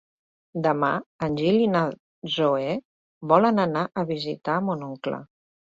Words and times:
Demà 0.67 0.87
en 1.27 1.35
Gil 1.41 1.59
i 1.65 1.67
na 1.75 1.83
Zoè 2.37 2.73
volen 3.33 3.65
anar 3.67 3.87
a 4.03 4.07
visitar 4.15 4.61
mon 4.71 4.85
oncle. 4.93 5.25